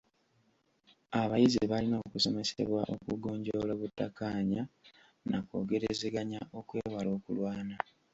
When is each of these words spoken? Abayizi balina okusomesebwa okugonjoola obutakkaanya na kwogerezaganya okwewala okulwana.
Abayizi 1.21 1.63
balina 1.71 1.95
okusomesebwa 2.05 2.81
okugonjoola 2.95 3.71
obutakkaanya 3.75 4.61
na 5.29 5.37
kwogerezaganya 5.47 6.39
okwewala 6.59 7.09
okulwana. 7.17 7.75